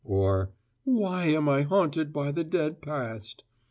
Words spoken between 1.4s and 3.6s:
I haunted by the dead past?"